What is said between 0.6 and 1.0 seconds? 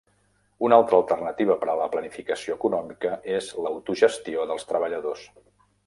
Una altra